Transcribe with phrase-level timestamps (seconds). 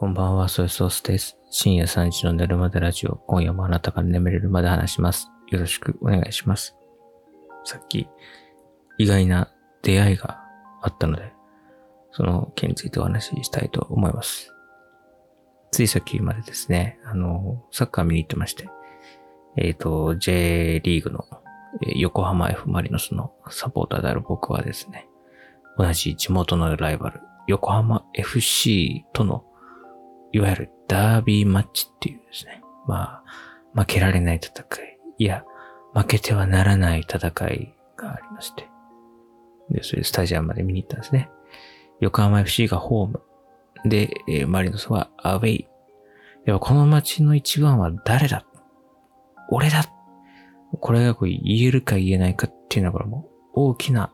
[0.00, 1.36] こんばんは、ソイソースです。
[1.50, 5.28] 深夜3時の寝るまでラジオ、今夜もあなたが眠れるまで話します。
[5.48, 6.74] よろしくお願いします。
[7.64, 8.08] さっき、
[8.96, 9.52] 意外な
[9.82, 10.40] 出会いが
[10.80, 11.34] あったので、
[12.12, 14.54] その件についてお話ししたいと思います。
[15.70, 18.70] ついさっきまでですね、あの、サッカー見に行ってまして、
[19.58, 21.26] えっ、と、J リーグの
[21.96, 25.10] 横浜 F・ マリノスのサポーターである僕はですね、
[25.76, 29.44] 同じ地元のライバル、横浜 FC との、
[30.32, 33.24] いわゆるダービーマッチっていうですね、まあ、
[33.74, 35.44] 負けられない戦い、いや、
[35.94, 38.68] 負けてはならない戦いがありまして、
[39.70, 41.30] で、それでスタジアムまで見に行ったんですね。
[42.00, 43.22] 横浜 FC がホーム。
[43.84, 45.68] で、えーマリノスはアウェイ。
[46.44, 48.44] では、この街の一番は誰だ？
[49.50, 49.84] 俺だ？
[50.80, 54.12] これがこう言えるか言えないかっていうのはこれもう大きな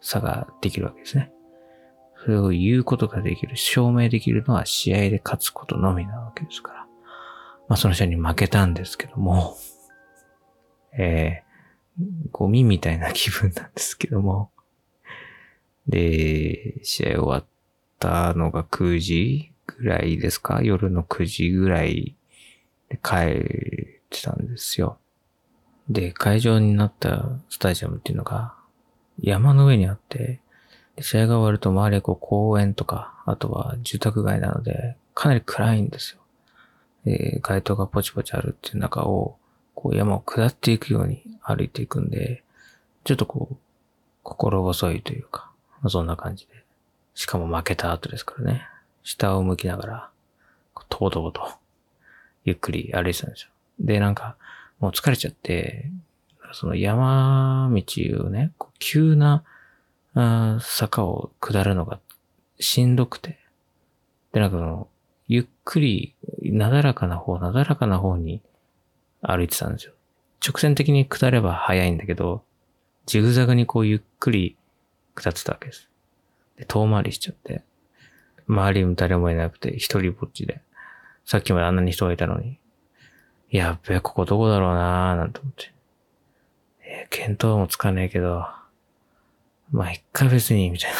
[0.00, 1.32] 差ができるわけですね。
[2.24, 6.86] それを言うことができる、証明できるのは試合で勝つことのみなわけですから。
[7.68, 9.56] まあその人に負けたんですけども、
[10.92, 14.50] えー、ゴミみたいな気分なんですけども、
[15.86, 17.44] で、試合終わっ
[17.98, 20.60] たのが9時ぐらいですか？
[20.62, 22.16] 夜の9時ぐらい
[22.88, 24.98] で帰ってたんですよ。
[25.88, 28.54] で、会場になったスタジアムっていうのが
[29.20, 30.40] 山の上にあって、
[31.00, 36.20] 試合が終わると周りはこう公園とか、あとは住宅街なので、かなり暗いんですよ。
[37.04, 39.36] で、街灯がポチポチあるっていう中を、
[39.74, 42.42] こう山を下っていくように歩いていくんで、
[43.04, 43.56] ちょっとこう、
[44.22, 46.64] 心細いというか、まあそんな感じで。
[47.14, 48.66] しかも負けた後ですからね。
[49.02, 50.10] 下を向きながら、
[50.74, 51.48] こうとぼとぼと、
[52.44, 53.50] ゆっくり歩いてたんですよ。
[53.80, 54.36] で、なんか、
[54.80, 55.90] もう疲れちゃって、
[56.52, 57.82] その山道
[58.24, 59.44] をね、こう急な
[60.20, 62.00] あ坂を下るのが
[62.58, 63.38] しんどくて。
[64.32, 64.88] で、なんかその、
[65.28, 68.42] ゆっくり、なだらかな方、なだらかな方に
[69.22, 69.92] 歩いてたんですよ。
[70.44, 72.42] 直線的に下れば早いんだけど、
[73.06, 74.56] ジグザグにこうゆっくり
[75.14, 75.88] 下ってたわけです。
[76.56, 77.62] で、遠回りしちゃって、
[78.48, 80.60] 周りに誰もいなくて、一人ぼっちで、
[81.26, 82.58] さっきまであんなに人がいたのに、
[83.50, 85.72] やっべ、ここどこだろうなーなんて思って。
[86.80, 88.46] えー見当もつかねえけど、
[89.70, 90.92] まあ、一回別に、みたい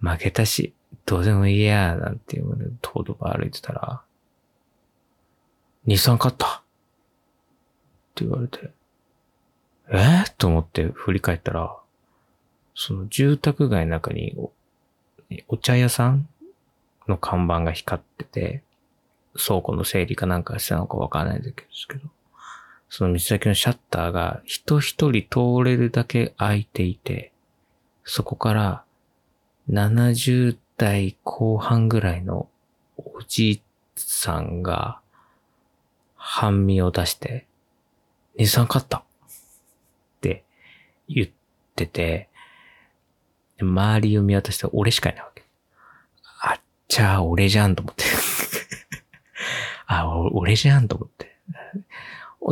[0.00, 0.12] な。
[0.12, 0.74] 負けたし、
[1.06, 4.02] どうでもいいや、なんていうので、とぼと歩いてたら、
[5.86, 6.56] 日産勝った。
[6.56, 6.60] っ
[8.16, 8.70] て言われて、
[9.88, 11.76] えー、と思って振り返ったら、
[12.74, 14.52] その住宅街の中にお、
[15.48, 16.28] お茶屋さん
[17.06, 18.62] の看板が光ってて、
[19.34, 22.08] 倉庫の整理かなんかしたのかわからないですけど、
[22.88, 27.32] その道先のシャッターが人一人通れるだけ開いていて、
[28.04, 28.84] そこから
[29.70, 32.48] 70代後半ぐらいの
[32.96, 33.62] おじい
[33.96, 35.00] さんが
[36.14, 37.46] 半身を出して、
[38.38, 39.02] 日産勝ったっ
[40.20, 40.44] て
[41.08, 41.28] 言っ
[41.74, 42.28] てて、
[43.60, 45.44] 周りを見渡して俺しかいないわけ。
[46.42, 48.04] あっちゃ俺じゃんと思って。
[49.86, 51.36] あ、俺じゃんと思って。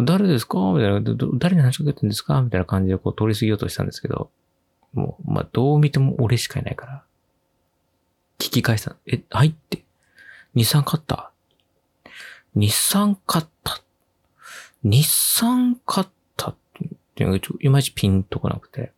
[0.05, 0.59] 誰ですか？
[0.73, 1.01] みたいな。
[1.39, 2.41] 誰に話しかけてるんですか？
[2.43, 4.31] みたいな感じでこう通り過ぎようとしたんですけど、
[4.93, 7.05] もう、まあ、どう見ても俺しかいないから、
[8.39, 8.97] 聞き返した。
[9.07, 9.85] え、はいって。
[10.55, 11.33] 日産勝った
[12.55, 13.83] 日産勝った
[14.83, 16.51] 日産勝った？
[16.51, 16.57] っ
[17.15, 18.93] ていうのがいまいちピンとこなくて。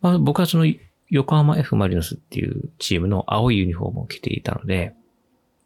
[0.00, 0.66] まあ、僕はその
[1.08, 4.94] 横浜 F・ マリノスっていうチームの青いユニフォームを着ていたので、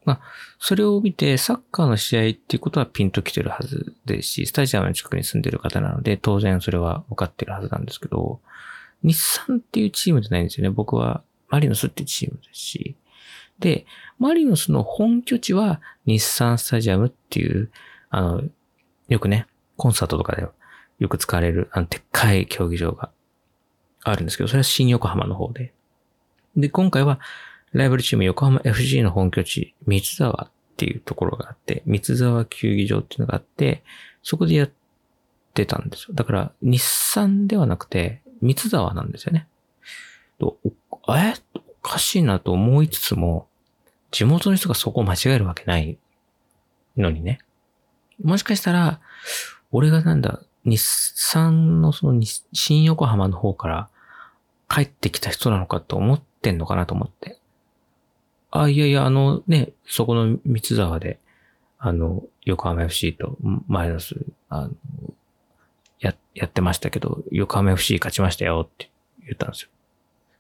[0.09, 0.21] まあ、
[0.59, 8.41] それを見てサッカーの試合っていうことはピンと来てるはずですし、スタジアムの近くに住んでる方なので、当然それは分かってるはずなんですけど、
[9.03, 10.71] 日産っていうチームじゃないんですよね。
[10.71, 12.97] 僕はマリノスっていうチームですし。
[13.59, 13.85] で、
[14.19, 17.71] マリノスの本拠地は日産スタジアムっていう、
[18.09, 18.43] あの、
[19.09, 19.47] よくね、
[19.77, 20.47] コンサートとかで
[20.99, 23.11] よく使われる、あの、でっかい競技場が
[24.05, 25.75] あるんですけど、それは新横浜の方で。
[26.57, 27.21] で、今回は、
[27.73, 33.83] ライバルチーム横浜 FC の本拠地、三沢っていうところがあって、三沢球技場っていうのがあって、
[34.23, 34.71] そこでやっ
[35.55, 36.15] てたんですよ。
[36.15, 39.49] だから、日産ではなくて、三沢なんですよね。
[40.41, 43.49] えおかしいなと思いつつも、
[44.11, 45.99] 地元の人がそこを間違えるわけない
[46.97, 47.41] のにね。
[48.23, 49.01] もしかしたら、
[49.71, 52.21] 俺がなんだ、日産のその
[52.53, 53.89] 新横浜の方から
[54.69, 57.38] 帰ってきた人なのかと思ってんのかなと思って。
[58.51, 61.19] あ、いやいや、あのね、そこの三沢で、
[61.79, 63.37] あの、横浜 FC と
[63.67, 64.17] マイナス、
[64.49, 64.71] あの、
[66.01, 68.91] や、やってましたけど、横浜 FC 勝ちましたよって
[69.23, 69.69] 言ったんですよ。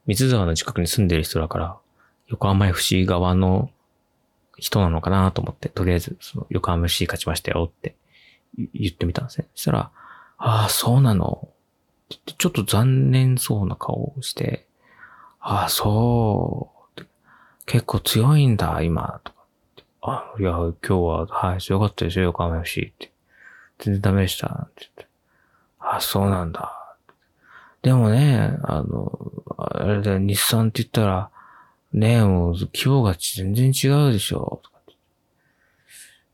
[0.06, 1.76] 三沢の近くに住んでる人だから、
[2.28, 3.70] 横浜 FC 側の
[4.56, 7.94] 人なのかなと思って、とりあえず、その横浜 FC 勝ちましたよって
[8.56, 9.49] 言ってみたんですね。
[9.55, 9.90] そしたら、
[10.38, 11.49] ああ、そうなの？
[12.38, 14.66] ちょっと残念そうな顔をして、
[15.40, 16.78] ああ、そう。
[17.69, 19.38] 結構強いんだ、今、とか。
[20.00, 23.12] あ、いや、今日は、はい、強かったですよ、横浜 FC って。
[23.79, 25.06] 全然ダメでした、って言って。
[25.79, 26.97] あ、そうなんだ。
[27.82, 31.31] でもね、あの、あれだ日産って言ったら、
[31.93, 34.79] ねもう、規模が全然違うでしょ、とか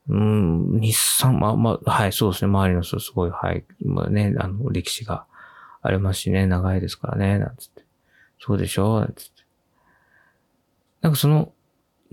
[0.06, 2.50] うん、日産、まあ、まあ、はい、そうですね。
[2.50, 5.24] 周りの人すごい、はい、まあね、あの、歴史が
[5.82, 7.82] ありますしね、長いですからね、なんつって。
[8.38, 9.00] そうでしょ？
[9.00, 9.33] なんつって。
[11.04, 11.52] なんかその、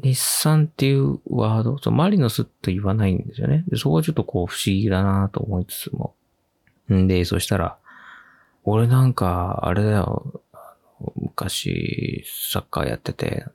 [0.03, 3.63] 日産っていうワード、そのマリノスと言わないんですよね。
[3.69, 6.13] でそこはちょっとこう不思議だなと思いつつも。
[6.91, 7.77] んで、そしたら、
[8.65, 10.41] 俺なんか、あれだよ、
[11.15, 13.45] 昔、サッカーやってて、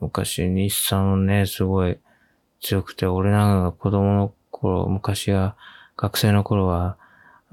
[0.00, 1.98] 昔、日産ね、すごい
[2.60, 5.54] 強くて、俺なんか子供の頃、昔は、
[5.96, 6.96] 学生の頃は、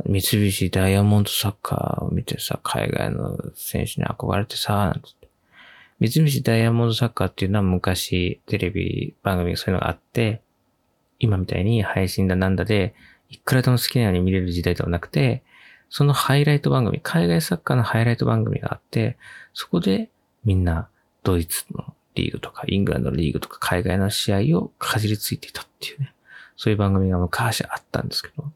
[0.07, 5.18] 三菱ダイヤモンドサッカーを見てさ、海外の選手に憧れてさ、なんて。
[5.99, 10.41] 三菱ダイヤモンドサッカーっていうのは昔テレビ番組そういうのがあって、
[11.19, 12.95] 今みたいに配信だなんだで、
[13.29, 15.43] いくらでも好きなように見れる時代ではなくて、
[15.89, 19.17] そのハイライト番組、海外サッカーのハイライト番組があって、
[19.53, 20.09] そこで
[20.45, 20.87] みんな
[21.23, 26.13] ドイツのリーグとかイングランドのリーグとか海外の試合をかじりついていたっていうね。
[26.55, 28.51] そういう番組が昔あったんですけど。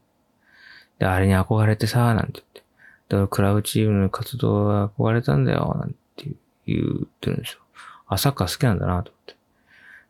[0.98, 2.62] で、あれに憧れてさ、なんて言って。
[3.08, 6.30] だからクラブチームの活動が憧れたんだよ、なんて
[6.66, 7.60] 言ってるんですよ。
[8.06, 9.24] あ、サッカー好きなんだな、と思っ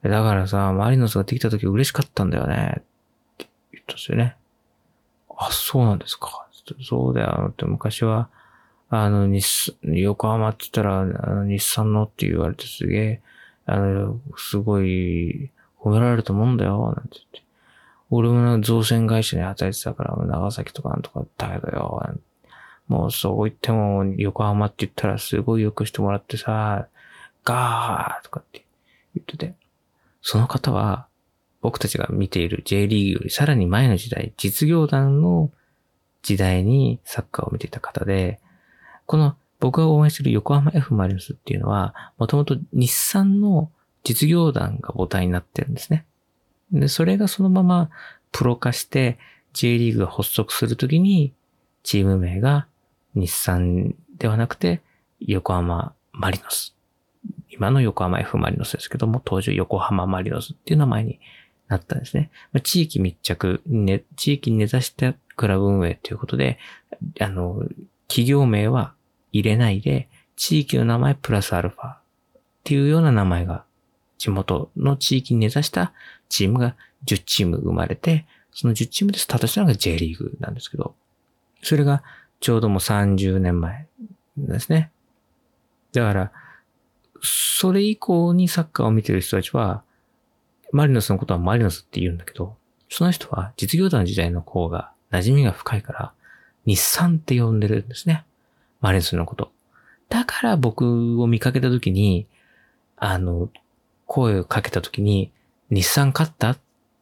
[0.03, 0.09] て。
[0.09, 2.83] だからさ、マリノスができた時嬉しかったんだよね、っ
[3.39, 4.37] て言ったんですよね。
[5.37, 6.47] あ、そうなんですか。
[6.83, 8.29] そうだよ、って昔は、
[8.89, 11.05] あの、日、横浜って言ったら、あ
[11.35, 13.21] の、日産のって言われてすげえ、
[13.67, 17.43] あの、すごい、褒められると思うんだよ、なんて言って。
[18.11, 22.15] 俺も造船会社に働いてたから、長崎とかなんとかだけどよ。
[22.89, 26.89] もうそう言っても、横浜って言ったらすごい良くしてもらってさ、
[27.45, 28.65] ガーとかって
[29.15, 29.55] 言ってて。
[30.23, 31.07] その方は、
[31.61, 35.51] 僕たちが見ている J リーグよりさらに前の時代、実業団の
[36.23, 38.41] 時代にサッカーを見ていた方で、
[39.07, 43.71] この僕が応援してる横浜 F マリノスっていうのは、もともと日産の
[44.03, 46.05] 実業団が母体になってるんですね。
[46.71, 47.91] で、それがそのまま
[48.31, 49.19] プロ化して
[49.55, 51.33] J リーグが発足するときに、
[51.83, 52.67] チーム名が
[53.15, 54.83] 日産ではなくて
[55.21, 56.75] 横浜マリノス。
[57.51, 61.21] 今の横浜 F マリノスですけども、当時横浜マリノスっていう名前に
[61.69, 62.31] なったんですね。
[62.63, 66.59] 地域密着、ね、地域に根ざしたクラブ運営ということで、
[67.21, 67.63] あの、
[68.09, 68.95] 企業名は
[69.33, 72.01] 入れないで、地域の名前プラスアルファっ
[72.65, 73.65] ていうような名前が
[74.19, 75.93] 地元の地域に根ざした
[76.29, 76.77] チームが
[77.07, 80.95] 10チーム生まれて、その10チームでスタートしたのが J リーグなんですけど、
[81.63, 82.03] それが
[82.41, 83.87] ちょうどもう30年前
[84.37, 84.91] ですね。
[85.93, 86.33] だから、
[87.23, 89.83] それ以降にサッカーを見てる人たちは、
[90.73, 92.57] マリノスのことはマリノスって言うんだけど、
[92.91, 96.13] その人は実業団時代の方が馴染みが深いから、
[96.67, 98.25] 日産って呼んでるんですね。
[98.81, 99.53] マリノスのこと。
[100.09, 102.27] だから僕を見かけた時に、
[102.97, 103.49] あの、
[104.06, 105.31] 声をかけた時に、
[105.70, 106.58] 日産勝ったっ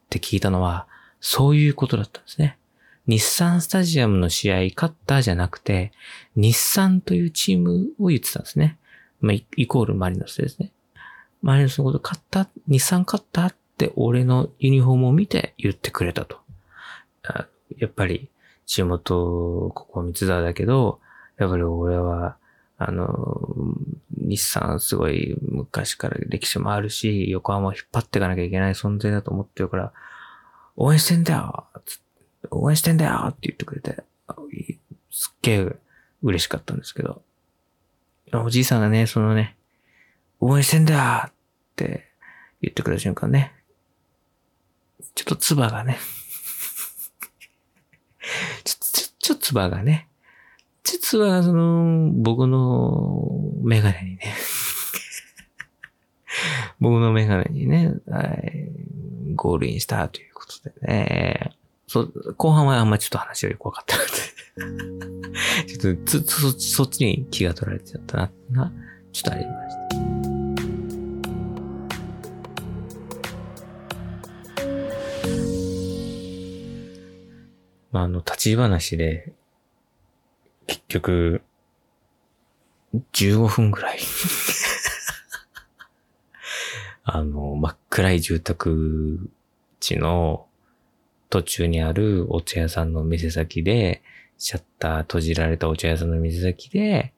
[0.09, 0.87] て聞いたのは、
[1.21, 2.59] そういうことだったんですね。
[3.07, 5.93] 日産スタジアムの試合勝ったじゃなくて、
[6.37, 8.79] 日産というチームを言ってたんですね。
[9.21, 10.73] まあ、イコールマリノスですね。
[11.43, 16.39] マリノスのこと勝った日産勝ったって俺のユニフォームを見て言ってくれたと。
[17.79, 18.29] やっぱり
[18.67, 21.01] 地元、ここ三沢だけど、
[21.39, 22.37] やっぱり俺は
[22.85, 23.09] あの、
[24.11, 29.93] 日産すごい昔から歴史もあるし、横浜を引っ張っていかなきゃいけない存在だと思ってるから、
[30.77, 31.67] 応援してんだよ
[32.51, 34.03] 応援してんだよって言ってくれて、
[35.11, 35.73] すっげえ
[36.23, 37.23] 嬉しかったんですけど、
[38.33, 39.57] おじいさんがね、そのね、
[40.41, 41.33] 応援してんだよっ
[41.77, 42.09] て
[42.61, 43.53] 言ってくれた瞬間ね、
[45.15, 45.99] ちょっと唾がね
[48.65, 50.09] ちょ、ちょ、ちょ、唾がね、
[50.85, 53.29] 実は、その、僕の
[53.63, 54.35] メガネにね
[56.81, 58.69] 僕のメガネにね、はい、
[59.35, 61.57] ゴールインしたということでね。
[61.93, 62.09] そ、
[62.39, 68.73] 後半はあんまちょっと話がよくわかってなくてちょっとつ、そ、そっちに気が取られちゃったな、な、
[69.13, 69.83] ちょっとありました。
[77.91, 79.35] まあ、あの、立ち話で、
[80.67, 81.43] 結局、
[83.13, 83.99] 15分ぐらい。
[87.05, 89.31] あの、真っ暗い住宅
[89.79, 90.47] 地の
[91.33, 94.03] 途中にあるお茶屋さんの店先で、
[94.37, 97.15] シャッター閉じられたお茶屋さんの店先で、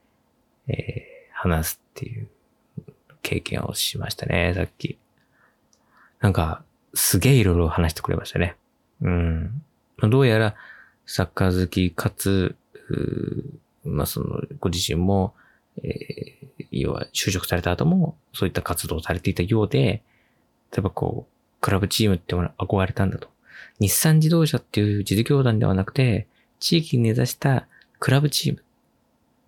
[0.68, 2.28] えー、話すっていう
[3.22, 4.98] 経験をしましたね、さっき。
[6.20, 6.62] なんか、
[6.94, 8.54] すげえいろいろ話してくれましたね。
[9.02, 9.62] うん。
[9.98, 10.54] どうやら、
[11.06, 12.54] サッカー好きかつ、
[13.82, 15.34] まあ、その、ご自身も、
[15.82, 20.04] えー、要は就職された後も、そういった活動をされていたようで、
[20.70, 23.33] 例えばこう、クラブチームってもの憧れたんだと。
[23.80, 26.26] 日産自動車っていう実業団ではなくて、
[26.60, 27.66] 地域に根ざした
[27.98, 28.62] クラブチーム。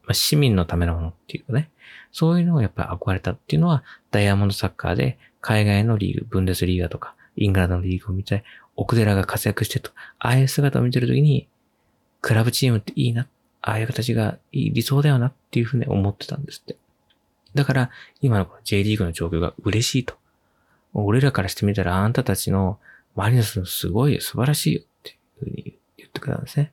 [0.02, 1.70] まあ、市民のためのものっていうかね。
[2.12, 8.44] そういうのをやっぱり憧れたっていうのは、ダイヤモンドサッカーで海外のリーグ、ブンデスリーガとか、イングランドのリーグを見て、
[8.76, 11.48] 奥寺が活躍してと、ああいう姿を見てるときに、
[12.20, 13.28] クラブチームっていいな、
[13.62, 16.76] ああいう形が理想だよなっていうふうに思ってたんですって。
[17.54, 17.90] だから、
[18.20, 20.14] 今の J リーグの状況が嬉しいと。
[20.92, 22.78] 俺らからしてみたらあんたたちの
[23.16, 26.72] マリノスのすごい素晴らしいよっていうふうに言ってくれたんですね。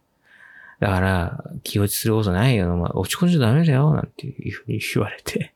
[0.79, 2.75] だから、気落ちすることないよ。
[2.75, 3.93] まあ、落ち込んじゃダメだよ。
[3.93, 5.53] なんていうふうに言われて。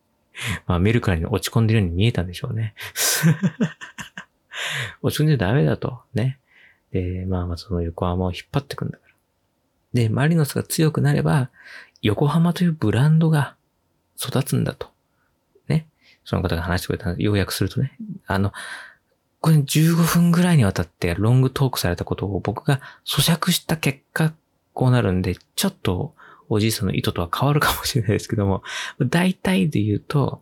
[0.67, 2.74] まあ、見るからに落ち込んでるように見えたんでしょうね。
[5.01, 6.01] 落ち込んじゃダメだと。
[6.13, 6.39] ね。
[6.91, 9.13] で、まあまあその横浜を引っ張ってくんだから。
[10.01, 11.50] で、マリノスが強くなれば、
[12.01, 13.56] 横浜というブランドが
[14.20, 14.89] 育つんだと。
[15.67, 15.88] ね。
[16.24, 17.98] その方が話してくれた要約するとね。
[18.27, 18.53] あの、
[19.48, 24.34] これ15分ぐらいにわたってロングトークされたことを僕が咀嚼した結果、
[24.74, 26.16] こうなるんで、ちょっと
[26.50, 28.62] おじいさんの意図とは変わるかもしれないですけども、
[29.00, 30.42] 大体で言うと、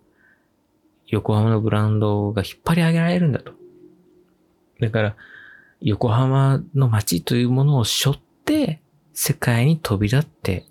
[1.06, 3.52] 横浜のブランドが引っ張り上げられるんだと。
[4.80, 5.16] だから、
[5.82, 8.82] 横浜の街というものを背負って、
[9.14, 10.66] 世界に飛び立って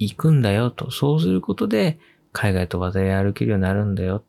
[0.00, 0.90] いくんだよと。
[0.90, 2.00] そうすることで、
[2.32, 4.25] 海外と渡り歩けるようになるんだよって。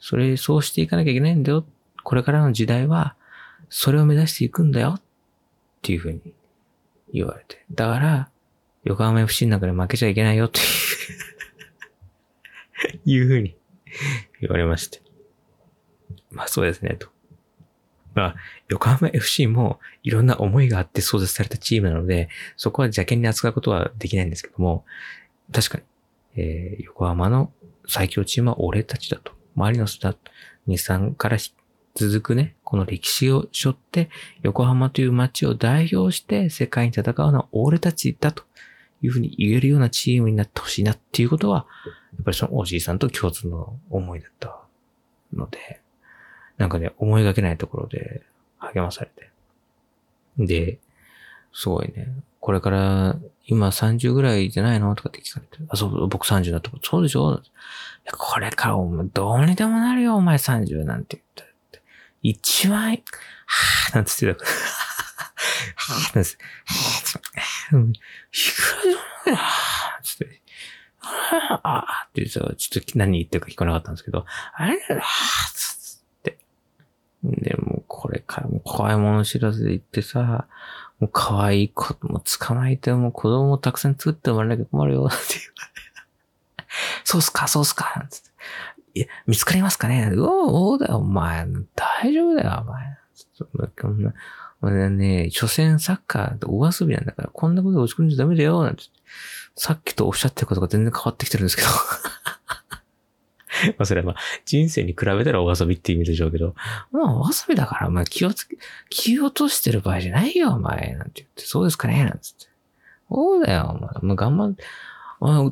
[0.00, 1.64] それ、そうしていかなきゃいけないんだよ。
[2.02, 3.14] これからの時代は、
[3.68, 4.96] それを目指していくんだよ。
[4.98, 5.02] っ
[5.82, 6.20] ていうふうに
[7.12, 7.64] 言われて。
[7.72, 8.30] だから、
[8.84, 10.60] 横浜 FC の中で負けちゃいけないよって
[13.04, 13.56] いうふうに
[14.40, 15.02] 言われまして。
[16.30, 17.08] まあそうですね、と。
[18.14, 18.36] まあ、
[18.68, 24.84] 横浜 FC もいろんな思いがあって創設されたチームなので、そこは邪険に扱うことはできないんですけども、
[25.52, 25.84] 確かに、
[26.36, 27.52] えー、横浜の
[27.86, 29.37] 最強チームは俺たちだと。
[29.58, 30.14] マリノスだ。
[30.66, 31.38] 日産から
[31.94, 34.08] 続くね、この歴史を背負って、
[34.42, 38.44] 横浜という街を代表して世界に戦うのは俺たちだと
[39.02, 41.66] いうふうに言えるようなチームになってほしいなっていうことは、
[42.14, 44.60] やっぱりそのおじいさんと共通の思いだった
[45.34, 45.80] ので、
[46.56, 48.22] なんかね、思いがけないところで
[48.58, 49.30] 励まされて。
[50.38, 50.78] で、
[51.52, 53.16] すごいね、これから
[53.46, 54.94] 今30ぐらいじゃないの？
[54.94, 56.70] とかって聞かれて、あ、そう、僕30だと。
[56.82, 57.42] そうでしょ？
[58.16, 61.44] これからお前どうにでもなるよ、お前30なんて言った。
[62.22, 64.44] 一番、はぁ、なんつってた。
[64.44, 70.42] はぁ、なんつって、はぁ、いくらでもなぁつって、
[70.98, 72.54] はぁ、あって言ってた。
[72.56, 74.72] ちょっと何言ってるか聞こえなかったんですけど、あれ？
[74.72, 76.38] はぁ、つって。
[77.22, 80.46] で、もこれからも怖いもの知らずで行ってさ、
[81.00, 85.40] もう可愛い子も捕まえて、もう子供をたくさん作ってもらわなきゃ困るよ、っていう。
[87.04, 88.28] そうっすか、そうっすか、つって。
[88.94, 90.10] いや、見つかりますかね？
[90.12, 91.46] うおうだよ、お前。
[91.74, 92.98] 大丈夫だよ、お前。
[93.80, 94.12] こんな、
[94.60, 98.82] 俺ね、所詮サッカーと大遊びなんだから、こんなことで落ち込んじゃダメだよ、なんて。
[99.54, 101.68] さっきとおっしゃってることが全然変わってきてるんですけど。
[103.78, 106.54] まあそれはまあ人生に比べたらお遊びって意味でしょうけど、
[106.92, 108.56] まあお遊びだから、まあ気をつけ、
[108.90, 110.94] 気を落としてる場合じゃないよ、お前。
[110.94, 112.46] なんて言って、そうですかねなんつって。
[113.10, 113.90] そうだよ、お前。
[114.02, 114.64] もう頑張って、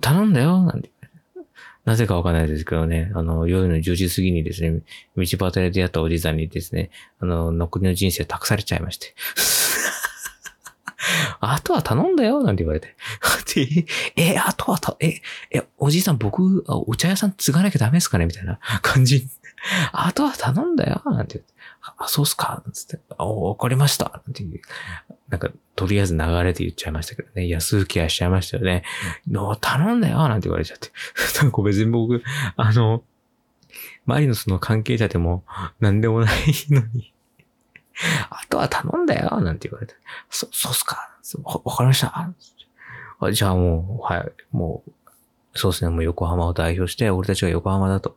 [0.01, 0.91] 頼んだよ、なんて
[1.87, 4.83] なぜかわかんないですけどね、あの、夜の10時過ぎにですね、
[5.17, 9.15] 道端で出会ったおじさんにですね、あの、残りの人生託されちゃいまして。
[11.41, 12.97] あとは頼んだよなんて言われて。
[14.17, 15.21] え、あとはた、え、
[15.51, 19.29] え、おじいさん僕、お茶屋さん継がなきゃダメですかねみたいな 感じ。
[19.93, 21.55] あとは頼んだよなんて言って。
[21.99, 23.01] あ、そうっすかつって。
[23.17, 24.61] あ、わかりましたなんていう。
[25.29, 27.49] なんか、とりあえず流れで言っちゃいましたけどね。
[27.49, 28.85] 安請け合いしちゃいましたよね。
[29.29, 30.91] の、頼んだよなんて言われちゃって。
[31.41, 32.23] なんか別に僕、
[32.57, 33.03] あの、
[34.05, 35.45] マリノスの関係者でも
[35.81, 36.37] 何でもない
[36.71, 37.13] のに
[38.31, 39.95] あとは頼んだよなんて言われて。
[40.31, 41.17] そ、そうっすか？
[41.65, 42.33] わかりました
[43.19, 44.93] あじゃあもう、はい、もう、
[45.55, 48.17] そうですね、もう横浜を代表して、俺たちが横浜だと、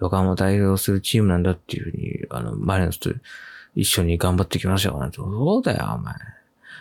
[0.00, 3.10] 横浜を代表するチームなんだっていうふうに、あの、マリノスと
[3.74, 5.00] 一緒に頑張っていきましょう。
[5.00, 6.14] なんて、そうだよ、お前。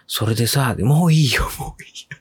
[0.08, 2.18] それでさ、もういいよ、もういいよ。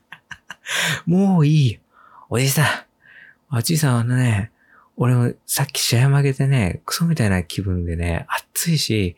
[1.06, 1.80] もういいよ。
[2.28, 4.50] おじさん、おじさんはね、
[4.96, 9.16] 俺もさっき試合負けてね、クソみたいな気分でね、暑いし、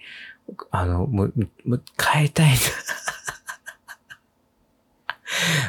[0.71, 2.57] あの、もう、もう変えたいな。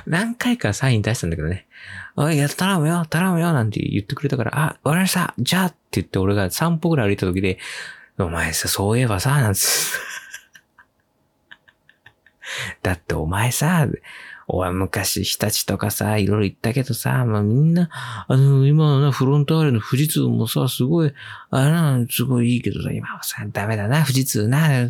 [0.05, 1.67] 何回かサイン出したんだけどね。
[2.15, 7.59] おい、や、頼むよ、頼むよ、なんて言ってくれたから、あ、わかりました、じゃあって言って俺が散歩ぐらい歩いた時で、
[8.17, 9.99] お前さ、そういえばさ、なんつ
[12.83, 13.87] だってお前さ、
[14.51, 17.89] 俺昔日立とかさ、いろいろ行ったけどさ、まあ、みんな、
[18.27, 21.13] あの、今のな、フロントアレの富士通もさ、すごい、
[21.51, 24.89] あれな、すごいいいけどさ、今はさ、ダメだな、富士通な。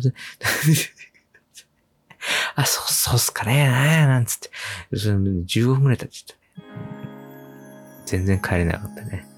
[2.54, 4.50] あ、そう、そうっすかね、なんつって。
[4.92, 6.40] 15分くらい経っちゃった。
[8.06, 9.29] 全然帰れなかったね。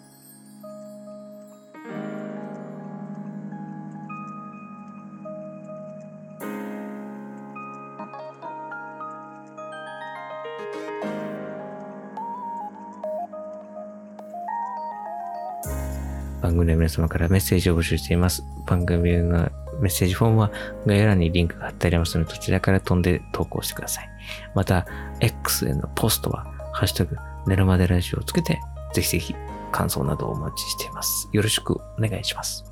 [16.42, 18.42] 番組の皆様からメッセージを募集しています。
[18.66, 19.48] 番組の
[19.80, 20.50] メッセージフォームは
[20.84, 24.08] 概要欄にリンクが貼ってありますので、そちらから飛んで投稿してください。
[24.54, 24.86] また、
[25.20, 28.60] X へのポストは、ハッシュタグ、寝るまでラジオをつけて、
[28.92, 29.34] ぜひぜひ
[29.70, 31.28] 感想などをお待ちしています。
[31.32, 32.64] よろしくお願いします。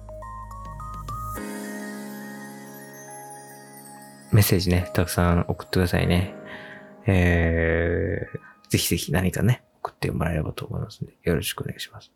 [4.32, 6.39] メッセージね、たくさん送ってくださいね。
[7.06, 12.12] えー、ぜひぜひ何かね、送ってもらえればと思いますので、よろしくお願いします。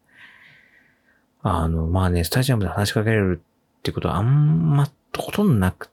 [1.43, 3.43] あの、まあね、スタジアムで話しかけられる
[3.79, 5.91] ってことはあんま、ほとんどなく、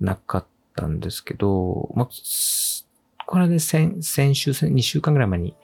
[0.00, 2.08] なかったんですけど、まあ、
[3.26, 5.54] これで先、先週、2週間ぐらい前に、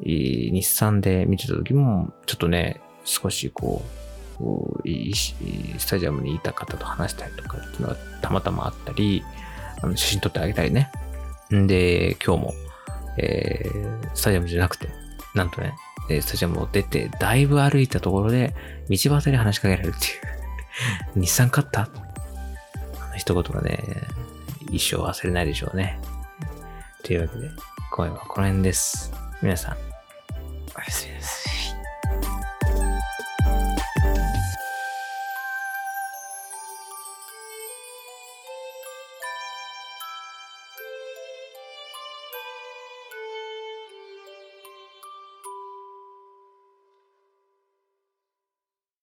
[0.00, 4.88] 日産で見てた時も、ちょっとね、少しこう、
[5.78, 9.22] スタジアムにいた方と話したりとかっていうのがたまたまあったり、
[9.82, 10.90] あの写真撮ってあげたりね。
[11.54, 12.54] んで、今日も、
[13.18, 14.88] えー、スタジアムじゃなくて、
[15.34, 15.74] なんとね、
[16.20, 18.54] スタジアムを出て、だいぶ歩いたところで、
[18.90, 20.08] 道端で話しかけられるってい
[21.16, 21.20] う。
[21.20, 21.82] 日産勝った？
[21.82, 23.78] あの一言がね、
[24.70, 25.98] 一生忘れないでしょうね。
[27.02, 27.48] というわけで、
[27.92, 29.12] 今夜はこの辺です。
[29.42, 29.76] 皆さん、